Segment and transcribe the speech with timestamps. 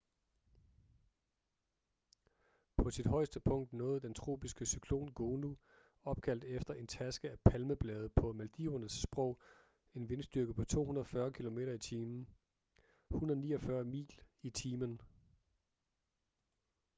[2.77, 5.57] på sit højeste punkt nåede den tropiske cyklon gonu
[6.03, 9.41] opkaldt efter en taske af palmeblade på maldivernes sprog
[9.93, 12.27] en vindstyrke på 240 kilometer i timen
[13.09, 14.11] 149 mil
[14.41, 15.01] i timen